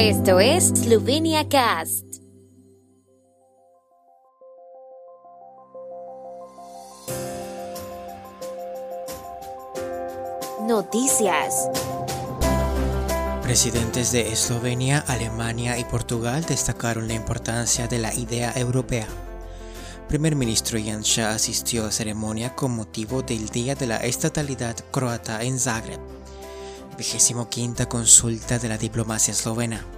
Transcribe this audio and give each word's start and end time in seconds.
Esto 0.00 0.38
es 0.38 0.68
Slovenia 0.68 1.48
Cast. 1.48 2.04
Noticias. 10.68 11.68
Presidentes 13.42 14.12
de 14.12 14.30
Eslovenia, 14.32 15.00
Alemania 15.08 15.76
y 15.76 15.82
Portugal 15.82 16.44
destacaron 16.44 17.08
la 17.08 17.14
importancia 17.14 17.88
de 17.88 17.98
la 17.98 18.14
idea 18.14 18.52
europea. 18.54 19.08
Primer 20.06 20.36
ministro 20.36 20.78
Janša 20.78 21.30
asistió 21.30 21.86
a 21.86 21.90
ceremonia 21.90 22.54
con 22.54 22.70
motivo 22.70 23.22
del 23.22 23.48
Día 23.48 23.74
de 23.74 23.88
la 23.88 23.96
Estatalidad 23.96 24.76
Croata 24.92 25.42
en 25.42 25.58
Zagreb, 25.58 25.98
25 26.98 27.88
consulta 27.88 28.58
de 28.58 28.68
la 28.68 28.76
diplomacia 28.76 29.30
eslovena. 29.30 29.97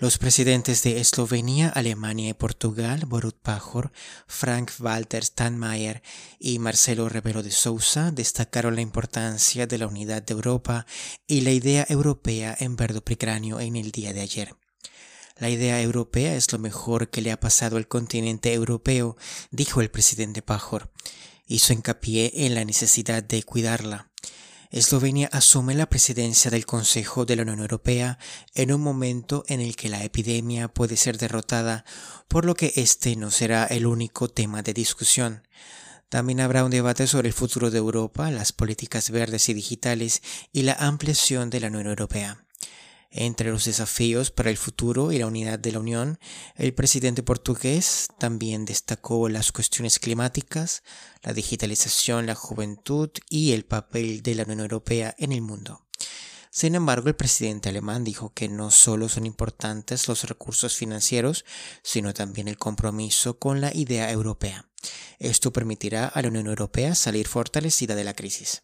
Los 0.00 0.16
presidentes 0.16 0.82
de 0.82 0.98
Eslovenia, 0.98 1.68
Alemania 1.68 2.30
y 2.30 2.32
Portugal, 2.32 3.04
Borut 3.04 3.36
Pajor, 3.36 3.92
Frank-Walter 4.26 5.22
Steinmeier 5.22 6.02
y 6.38 6.58
Marcelo 6.58 7.10
Rebelo 7.10 7.42
de 7.42 7.50
Sousa 7.50 8.10
destacaron 8.10 8.76
la 8.76 8.80
importancia 8.80 9.66
de 9.66 9.76
la 9.76 9.86
unidad 9.86 10.22
de 10.22 10.32
Europa 10.32 10.86
y 11.26 11.42
la 11.42 11.50
idea 11.50 11.84
europea 11.90 12.56
en 12.58 12.76
Verdo 12.76 13.04
Pricranio 13.04 13.60
en 13.60 13.76
el 13.76 13.92
día 13.92 14.14
de 14.14 14.22
ayer. 14.22 14.56
La 15.36 15.50
idea 15.50 15.82
europea 15.82 16.34
es 16.34 16.50
lo 16.50 16.58
mejor 16.58 17.10
que 17.10 17.20
le 17.20 17.30
ha 17.30 17.38
pasado 17.38 17.76
al 17.76 17.86
continente 17.86 18.54
europeo, 18.54 19.18
dijo 19.50 19.82
el 19.82 19.90
presidente 19.90 20.40
Pajor. 20.40 20.90
Hizo 21.46 21.74
hincapié 21.74 22.46
en 22.46 22.54
la 22.54 22.64
necesidad 22.64 23.22
de 23.22 23.42
cuidarla. 23.42 24.09
Eslovenia 24.70 25.28
asume 25.32 25.74
la 25.74 25.88
presidencia 25.88 26.48
del 26.48 26.64
Consejo 26.64 27.24
de 27.24 27.34
la 27.34 27.42
Unión 27.42 27.58
Europea 27.58 28.20
en 28.54 28.72
un 28.72 28.80
momento 28.80 29.42
en 29.48 29.60
el 29.60 29.74
que 29.74 29.88
la 29.88 30.04
epidemia 30.04 30.68
puede 30.68 30.96
ser 30.96 31.18
derrotada, 31.18 31.84
por 32.28 32.44
lo 32.44 32.54
que 32.54 32.72
este 32.76 33.16
no 33.16 33.32
será 33.32 33.64
el 33.64 33.84
único 33.84 34.28
tema 34.28 34.62
de 34.62 34.72
discusión. 34.72 35.42
También 36.08 36.38
habrá 36.38 36.64
un 36.64 36.70
debate 36.70 37.08
sobre 37.08 37.26
el 37.26 37.34
futuro 37.34 37.72
de 37.72 37.78
Europa, 37.78 38.30
las 38.30 38.52
políticas 38.52 39.10
verdes 39.10 39.48
y 39.48 39.54
digitales 39.54 40.22
y 40.52 40.62
la 40.62 40.74
ampliación 40.74 41.50
de 41.50 41.58
la 41.58 41.66
Unión 41.66 41.88
Europea. 41.88 42.44
Entre 43.12 43.50
los 43.50 43.64
desafíos 43.64 44.30
para 44.30 44.50
el 44.50 44.56
futuro 44.56 45.10
y 45.10 45.18
la 45.18 45.26
unidad 45.26 45.58
de 45.58 45.72
la 45.72 45.80
Unión, 45.80 46.20
el 46.54 46.72
presidente 46.74 47.24
portugués 47.24 48.06
también 48.18 48.64
destacó 48.64 49.28
las 49.28 49.50
cuestiones 49.50 49.98
climáticas, 49.98 50.84
la 51.22 51.32
digitalización, 51.32 52.26
la 52.26 52.36
juventud 52.36 53.10
y 53.28 53.52
el 53.52 53.64
papel 53.64 54.22
de 54.22 54.36
la 54.36 54.44
Unión 54.44 54.60
Europea 54.60 55.14
en 55.18 55.32
el 55.32 55.42
mundo. 55.42 55.84
Sin 56.52 56.76
embargo, 56.76 57.08
el 57.08 57.16
presidente 57.16 57.68
alemán 57.68 58.04
dijo 58.04 58.32
que 58.32 58.48
no 58.48 58.70
solo 58.70 59.08
son 59.08 59.26
importantes 59.26 60.06
los 60.06 60.24
recursos 60.24 60.76
financieros, 60.76 61.44
sino 61.82 62.14
también 62.14 62.46
el 62.46 62.58
compromiso 62.58 63.38
con 63.38 63.60
la 63.60 63.74
idea 63.74 64.10
europea. 64.10 64.68
Esto 65.18 65.52
permitirá 65.52 66.06
a 66.06 66.22
la 66.22 66.28
Unión 66.28 66.46
Europea 66.46 66.94
salir 66.94 67.26
fortalecida 67.26 67.94
de 67.94 68.04
la 68.04 68.14
crisis. 68.14 68.62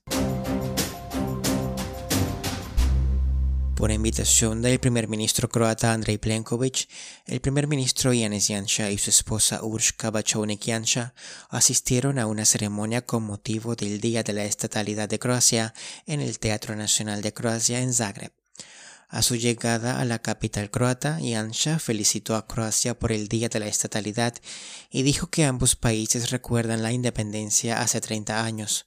Por 3.76 3.92
invitación 3.92 4.62
del 4.62 4.80
primer 4.80 5.06
ministro 5.06 5.50
croata 5.50 5.92
Andrej 5.92 6.18
Plenković, 6.18 6.88
el 7.26 7.40
primer 7.40 7.66
ministro 7.66 8.10
Janez 8.10 8.48
Janša 8.48 8.90
y 8.90 8.96
su 8.96 9.10
esposa 9.10 9.62
Urška 9.62 10.10
Bachaunik 10.10 10.64
Janša 10.64 11.12
asistieron 11.50 12.18
a 12.18 12.26
una 12.26 12.46
ceremonia 12.46 13.04
con 13.04 13.24
motivo 13.24 13.76
del 13.76 14.00
Día 14.00 14.22
de 14.22 14.32
la 14.32 14.46
Estatalidad 14.46 15.10
de 15.10 15.18
Croacia 15.18 15.74
en 16.06 16.22
el 16.22 16.38
Teatro 16.38 16.74
Nacional 16.74 17.20
de 17.20 17.34
Croacia 17.34 17.80
en 17.80 17.92
Zagreb. 17.92 18.32
A 19.10 19.20
su 19.20 19.36
llegada 19.36 20.00
a 20.00 20.06
la 20.06 20.20
capital 20.20 20.70
croata, 20.70 21.18
Janša 21.22 21.78
felicitó 21.78 22.34
a 22.34 22.46
Croacia 22.46 22.98
por 22.98 23.12
el 23.12 23.28
Día 23.28 23.50
de 23.50 23.60
la 23.60 23.66
Estatalidad 23.66 24.32
y 24.90 25.02
dijo 25.02 25.26
que 25.26 25.44
ambos 25.44 25.76
países 25.76 26.30
recuerdan 26.30 26.82
la 26.82 26.92
independencia 26.92 27.82
hace 27.82 28.00
30 28.00 28.42
años. 28.42 28.86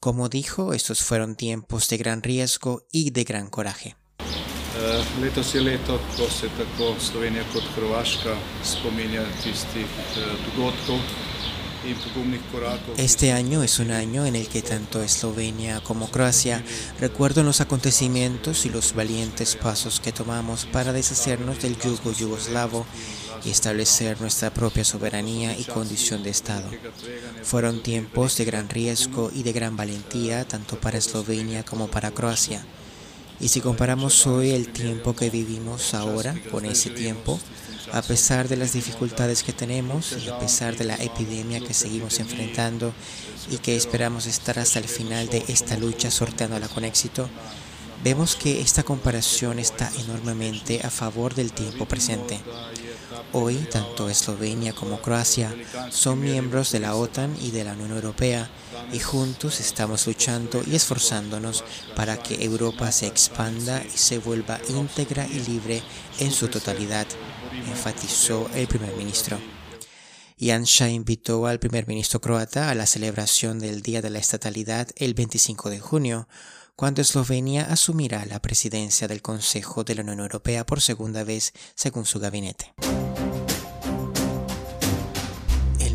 Como 0.00 0.28
dijo, 0.28 0.74
estos 0.74 1.02
fueron 1.02 1.34
tiempos 1.34 1.88
de 1.88 1.96
gran 1.96 2.22
riesgo 2.22 2.86
y 2.92 3.10
de 3.10 3.24
gran 3.24 3.48
coraje. 3.48 3.96
Este 12.96 13.32
año 13.32 13.62
es 13.62 13.78
un 13.78 13.90
año 13.90 14.26
en 14.26 14.36
el 14.36 14.48
que 14.48 14.62
tanto 14.62 15.02
Eslovenia 15.02 15.80
como 15.80 16.10
Croacia 16.10 16.62
recuerdan 17.00 17.46
los 17.46 17.60
acontecimientos 17.60 18.66
y 18.66 18.70
los 18.70 18.94
valientes 18.94 19.56
pasos 19.56 20.00
que 20.00 20.12
tomamos 20.12 20.66
para 20.66 20.92
deshacernos 20.92 21.62
del 21.62 21.78
yugo 21.78 22.12
yugoslavo 22.12 22.84
y 23.44 23.50
establecer 23.50 24.20
nuestra 24.20 24.50
propia 24.50 24.84
soberanía 24.84 25.56
y 25.56 25.64
condición 25.64 26.22
de 26.22 26.30
Estado. 26.30 26.68
Fueron 27.42 27.82
tiempos 27.82 28.36
de 28.36 28.44
gran 28.44 28.68
riesgo 28.68 29.30
y 29.32 29.42
de 29.44 29.52
gran 29.52 29.76
valentía 29.76 30.46
tanto 30.46 30.78
para 30.78 30.98
Eslovenia 30.98 31.64
como 31.64 31.88
para 31.88 32.10
Croacia. 32.10 32.64
Y 33.40 33.48
si 33.48 33.60
comparamos 33.60 34.26
hoy 34.26 34.50
el 34.50 34.68
tiempo 34.68 35.14
que 35.14 35.30
vivimos 35.30 35.94
ahora 35.94 36.34
con 36.50 36.64
ese 36.64 36.90
tiempo, 36.90 37.38
a 37.92 38.02
pesar 38.02 38.48
de 38.48 38.56
las 38.56 38.72
dificultades 38.72 39.44
que 39.44 39.52
tenemos 39.52 40.16
y 40.24 40.28
a 40.28 40.38
pesar 40.38 40.76
de 40.76 40.84
la 40.84 40.96
epidemia 40.96 41.60
que 41.60 41.72
seguimos 41.72 42.18
enfrentando 42.18 42.92
y 43.50 43.58
que 43.58 43.76
esperamos 43.76 44.26
estar 44.26 44.58
hasta 44.58 44.80
el 44.80 44.86
final 44.86 45.28
de 45.28 45.44
esta 45.48 45.76
lucha 45.78 46.10
sorteándola 46.10 46.68
con 46.68 46.84
éxito, 46.84 47.30
vemos 48.02 48.36
que 48.36 48.60
esta 48.60 48.82
comparación 48.82 49.58
está 49.58 49.90
enormemente 49.98 50.80
a 50.84 50.90
favor 50.90 51.34
del 51.34 51.52
tiempo 51.52 51.86
presente. 51.86 52.40
Hoy, 53.32 53.56
tanto 53.70 54.08
Eslovenia 54.08 54.72
como 54.72 55.02
Croacia 55.02 55.54
son 55.90 56.20
miembros 56.20 56.72
de 56.72 56.80
la 56.80 56.94
OTAN 56.94 57.36
y 57.40 57.50
de 57.50 57.64
la 57.64 57.72
Unión 57.72 57.92
Europea 57.92 58.48
y 58.92 59.00
juntos 59.00 59.60
estamos 59.60 60.06
luchando 60.06 60.62
y 60.66 60.76
esforzándonos 60.76 61.64
para 61.94 62.22
que 62.22 62.44
Europa 62.44 62.90
se 62.92 63.06
expanda 63.06 63.82
y 63.84 63.98
se 63.98 64.18
vuelva 64.18 64.60
íntegra 64.68 65.26
y 65.26 65.40
libre 65.40 65.82
en 66.20 66.32
su 66.32 66.48
totalidad, 66.48 67.06
enfatizó 67.68 68.48
el 68.54 68.66
primer 68.66 68.94
ministro. 68.96 69.38
Janša 70.40 70.88
invitó 70.88 71.46
al 71.46 71.58
primer 71.58 71.88
ministro 71.88 72.20
croata 72.20 72.70
a 72.70 72.74
la 72.74 72.86
celebración 72.86 73.58
del 73.58 73.82
Día 73.82 74.00
de 74.02 74.10
la 74.10 74.20
Estatalidad 74.20 74.88
el 74.96 75.14
25 75.14 75.68
de 75.68 75.80
junio, 75.80 76.28
cuando 76.78 77.02
Eslovenia 77.02 77.64
asumirá 77.64 78.24
la 78.24 78.40
presidencia 78.40 79.08
del 79.08 79.20
Consejo 79.20 79.82
de 79.82 79.96
la 79.96 80.02
Unión 80.02 80.20
Europea 80.20 80.64
por 80.64 80.80
segunda 80.80 81.24
vez, 81.24 81.52
según 81.74 82.06
su 82.06 82.20
gabinete. 82.20 82.72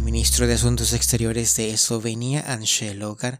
ministro 0.03 0.45
de 0.45 0.53
Asuntos 0.53 0.93
Exteriores 0.93 1.55
de 1.55 1.72
Eslovenia, 1.72 2.43
Anše 2.47 2.93
Logar, 2.95 3.39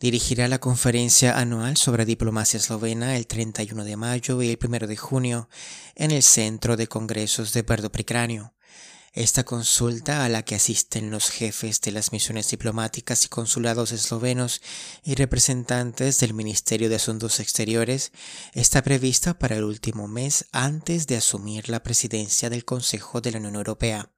dirigirá 0.00 0.48
la 0.48 0.58
conferencia 0.58 1.38
anual 1.38 1.76
sobre 1.76 2.06
diplomacia 2.06 2.56
eslovena 2.56 3.16
el 3.16 3.26
31 3.26 3.84
de 3.84 3.96
mayo 3.96 4.42
y 4.42 4.50
el 4.50 4.58
1 4.60 4.86
de 4.86 4.96
junio 4.96 5.48
en 5.94 6.10
el 6.10 6.22
Centro 6.22 6.76
de 6.76 6.86
Congresos 6.86 7.52
de 7.52 7.62
Pricranio. 7.64 8.54
Esta 9.14 9.44
consulta, 9.44 10.24
a 10.24 10.28
la 10.28 10.44
que 10.44 10.54
asisten 10.54 11.10
los 11.10 11.30
jefes 11.30 11.80
de 11.80 11.92
las 11.92 12.12
misiones 12.12 12.50
diplomáticas 12.50 13.24
y 13.24 13.28
consulados 13.28 13.90
eslovenos 13.90 14.60
y 15.02 15.14
representantes 15.14 16.20
del 16.20 16.34
Ministerio 16.34 16.88
de 16.88 16.96
Asuntos 16.96 17.40
Exteriores, 17.40 18.12
está 18.52 18.82
prevista 18.82 19.38
para 19.38 19.56
el 19.56 19.64
último 19.64 20.08
mes 20.08 20.44
antes 20.52 21.06
de 21.06 21.16
asumir 21.16 21.68
la 21.68 21.82
presidencia 21.82 22.50
del 22.50 22.64
Consejo 22.64 23.20
de 23.20 23.32
la 23.32 23.38
Unión 23.38 23.56
Europea. 23.56 24.10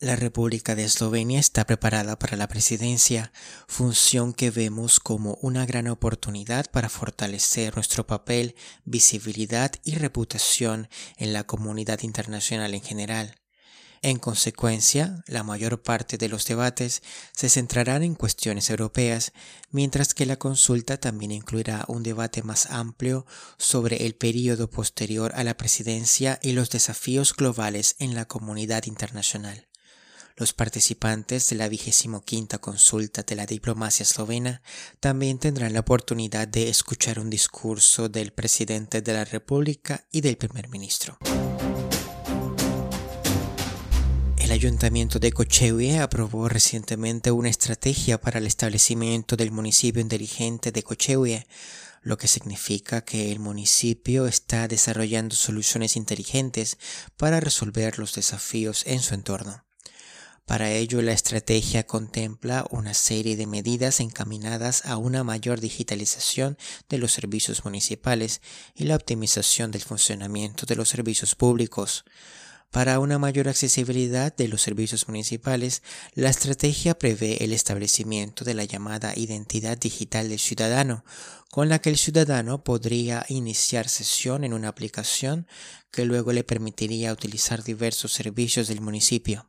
La 0.00 0.16
República 0.16 0.74
de 0.74 0.84
Eslovenia 0.84 1.38
está 1.38 1.66
preparada 1.66 2.18
para 2.18 2.38
la 2.38 2.48
presidencia, 2.48 3.32
función 3.68 4.32
que 4.32 4.50
vemos 4.50 4.98
como 4.98 5.36
una 5.42 5.66
gran 5.66 5.88
oportunidad 5.88 6.70
para 6.70 6.88
fortalecer 6.88 7.74
nuestro 7.74 8.06
papel, 8.06 8.56
visibilidad 8.86 9.72
y 9.84 9.96
reputación 9.96 10.88
en 11.18 11.34
la 11.34 11.44
comunidad 11.44 12.00
internacional 12.00 12.72
en 12.72 12.80
general. 12.80 13.39
En 14.02 14.18
consecuencia, 14.18 15.22
la 15.26 15.42
mayor 15.42 15.82
parte 15.82 16.16
de 16.16 16.30
los 16.30 16.46
debates 16.46 17.02
se 17.36 17.50
centrarán 17.50 18.02
en 18.02 18.14
cuestiones 18.14 18.70
europeas, 18.70 19.32
mientras 19.70 20.14
que 20.14 20.24
la 20.24 20.38
consulta 20.38 20.96
también 20.96 21.32
incluirá 21.32 21.84
un 21.86 22.02
debate 22.02 22.42
más 22.42 22.70
amplio 22.70 23.26
sobre 23.58 24.06
el 24.06 24.14
período 24.14 24.70
posterior 24.70 25.32
a 25.34 25.44
la 25.44 25.58
presidencia 25.58 26.38
y 26.42 26.52
los 26.52 26.70
desafíos 26.70 27.36
globales 27.36 27.96
en 27.98 28.14
la 28.14 28.24
comunidad 28.24 28.84
internacional. 28.86 29.68
Los 30.34 30.54
participantes 30.54 31.50
de 31.50 31.56
la 31.56 31.68
vigésimo 31.68 32.24
quinta 32.24 32.56
consulta 32.56 33.22
de 33.22 33.36
la 33.36 33.44
diplomacia 33.44 34.04
eslovena 34.04 34.62
también 34.98 35.38
tendrán 35.38 35.74
la 35.74 35.80
oportunidad 35.80 36.48
de 36.48 36.70
escuchar 36.70 37.18
un 37.18 37.28
discurso 37.28 38.08
del 38.08 38.32
presidente 38.32 39.02
de 39.02 39.12
la 39.12 39.26
República 39.26 40.06
y 40.10 40.22
del 40.22 40.38
primer 40.38 40.70
ministro. 40.70 41.18
El 44.50 44.54
Ayuntamiento 44.54 45.20
de 45.20 45.30
Cochehue 45.30 46.00
aprobó 46.00 46.48
recientemente 46.48 47.30
una 47.30 47.48
estrategia 47.48 48.20
para 48.20 48.40
el 48.40 48.48
establecimiento 48.48 49.36
del 49.36 49.52
municipio 49.52 50.02
inteligente 50.02 50.72
de 50.72 50.82
Cochehue, 50.82 51.46
lo 52.02 52.18
que 52.18 52.26
significa 52.26 53.04
que 53.04 53.30
el 53.30 53.38
municipio 53.38 54.26
está 54.26 54.66
desarrollando 54.66 55.36
soluciones 55.36 55.94
inteligentes 55.94 56.78
para 57.16 57.38
resolver 57.38 58.00
los 58.00 58.12
desafíos 58.12 58.82
en 58.88 58.98
su 58.98 59.14
entorno. 59.14 59.64
Para 60.46 60.72
ello, 60.72 61.00
la 61.00 61.12
estrategia 61.12 61.86
contempla 61.86 62.66
una 62.70 62.92
serie 62.92 63.36
de 63.36 63.46
medidas 63.46 64.00
encaminadas 64.00 64.84
a 64.84 64.96
una 64.96 65.22
mayor 65.22 65.60
digitalización 65.60 66.58
de 66.88 66.98
los 66.98 67.12
servicios 67.12 67.64
municipales 67.64 68.40
y 68.74 68.82
la 68.82 68.96
optimización 68.96 69.70
del 69.70 69.82
funcionamiento 69.82 70.66
de 70.66 70.74
los 70.74 70.88
servicios 70.88 71.36
públicos. 71.36 72.04
Para 72.70 73.00
una 73.00 73.18
mayor 73.18 73.48
accesibilidad 73.48 74.34
de 74.36 74.46
los 74.46 74.62
servicios 74.62 75.08
municipales, 75.08 75.82
la 76.14 76.30
estrategia 76.30 76.96
prevé 76.96 77.42
el 77.42 77.52
establecimiento 77.52 78.44
de 78.44 78.54
la 78.54 78.62
llamada 78.62 79.12
identidad 79.16 79.76
digital 79.76 80.28
del 80.28 80.38
ciudadano, 80.38 81.04
con 81.50 81.68
la 81.68 81.80
que 81.80 81.90
el 81.90 81.98
ciudadano 81.98 82.62
podría 82.62 83.26
iniciar 83.28 83.88
sesión 83.88 84.44
en 84.44 84.52
una 84.52 84.68
aplicación 84.68 85.48
que 85.90 86.04
luego 86.04 86.32
le 86.32 86.44
permitiría 86.44 87.12
utilizar 87.12 87.64
diversos 87.64 88.12
servicios 88.12 88.68
del 88.68 88.80
municipio. 88.80 89.48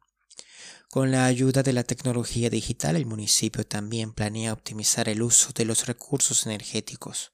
Con 0.90 1.12
la 1.12 1.26
ayuda 1.28 1.62
de 1.62 1.74
la 1.74 1.84
tecnología 1.84 2.50
digital, 2.50 2.96
el 2.96 3.06
municipio 3.06 3.64
también 3.68 4.14
planea 4.14 4.52
optimizar 4.52 5.08
el 5.10 5.22
uso 5.22 5.52
de 5.54 5.66
los 5.66 5.86
recursos 5.86 6.48
energéticos. 6.48 7.32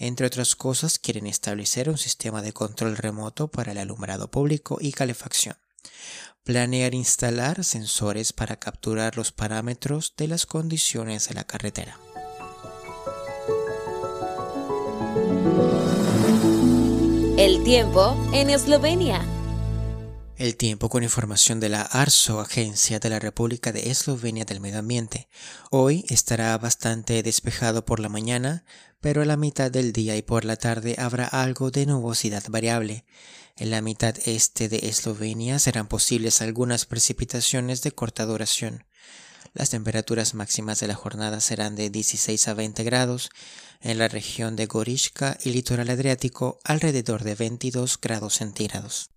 Entre 0.00 0.26
otras 0.26 0.54
cosas, 0.54 1.00
quieren 1.00 1.26
establecer 1.26 1.90
un 1.90 1.98
sistema 1.98 2.40
de 2.40 2.52
control 2.52 2.96
remoto 2.96 3.48
para 3.48 3.72
el 3.72 3.78
alumbrado 3.78 4.30
público 4.30 4.78
y 4.80 4.92
calefacción. 4.92 5.56
Planear 6.44 6.94
instalar 6.94 7.64
sensores 7.64 8.32
para 8.32 8.60
capturar 8.60 9.16
los 9.16 9.32
parámetros 9.32 10.14
de 10.16 10.28
las 10.28 10.46
condiciones 10.46 11.28
de 11.28 11.34
la 11.34 11.44
carretera. 11.44 11.98
El 17.36 17.64
tiempo 17.64 18.16
en 18.32 18.50
Eslovenia. 18.50 19.37
El 20.38 20.56
tiempo 20.56 20.88
con 20.88 21.02
información 21.02 21.58
de 21.58 21.68
la 21.68 21.82
ARSO, 21.82 22.38
Agencia 22.38 23.00
de 23.00 23.10
la 23.10 23.18
República 23.18 23.72
de 23.72 23.90
Eslovenia 23.90 24.44
del 24.44 24.60
Medio 24.60 24.78
Ambiente. 24.78 25.28
Hoy 25.72 26.04
estará 26.10 26.56
bastante 26.58 27.24
despejado 27.24 27.84
por 27.84 27.98
la 27.98 28.08
mañana, 28.08 28.64
pero 29.00 29.22
a 29.22 29.24
la 29.24 29.36
mitad 29.36 29.68
del 29.68 29.92
día 29.92 30.16
y 30.16 30.22
por 30.22 30.44
la 30.44 30.54
tarde 30.54 30.94
habrá 30.96 31.26
algo 31.26 31.72
de 31.72 31.86
nubosidad 31.86 32.44
variable. 32.50 33.04
En 33.56 33.72
la 33.72 33.82
mitad 33.82 34.14
este 34.26 34.68
de 34.68 34.78
Eslovenia 34.84 35.58
serán 35.58 35.88
posibles 35.88 36.40
algunas 36.40 36.86
precipitaciones 36.86 37.82
de 37.82 37.90
corta 37.90 38.24
duración. 38.24 38.84
Las 39.54 39.70
temperaturas 39.70 40.34
máximas 40.34 40.78
de 40.78 40.86
la 40.86 40.94
jornada 40.94 41.40
serán 41.40 41.74
de 41.74 41.90
16 41.90 42.46
a 42.46 42.54
20 42.54 42.84
grados, 42.84 43.30
en 43.80 43.98
la 43.98 44.06
región 44.06 44.54
de 44.54 44.66
Gorishka 44.66 45.36
y 45.42 45.50
litoral 45.50 45.90
adriático 45.90 46.60
alrededor 46.62 47.24
de 47.24 47.34
22 47.34 48.00
grados 48.00 48.34
centígrados. 48.34 49.10